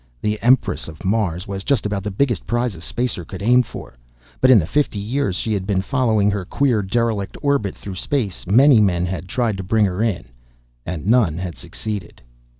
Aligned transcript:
The 0.19 0.41
Empress 0.41 0.87
of 0.87 1.05
Mars 1.05 1.47
was 1.47 1.63
just 1.63 1.85
about 1.85 2.01
the 2.01 2.09
biggest 2.09 2.47
prize 2.47 2.73
a 2.73 2.81
spacer 2.81 3.23
could 3.23 3.43
aim 3.43 3.61
for. 3.61 3.93
But 4.39 4.49
in 4.49 4.57
the 4.57 4.65
fifty 4.65 4.97
years 4.97 5.35
she 5.35 5.53
had 5.53 5.67
been 5.67 5.83
following 5.83 6.31
her 6.31 6.43
queer 6.43 6.81
derelict 6.81 7.37
orbit 7.43 7.75
through 7.75 7.93
space 7.93 8.47
many 8.47 8.81
men 8.81 9.05
had 9.05 9.27
tried 9.27 9.57
to 9.57 9.63
bring 9.63 9.85
her 9.85 10.01
in 10.01 10.23
and 10.87 11.05
none 11.05 11.37
had 11.37 11.55
succeeded. 11.55 12.19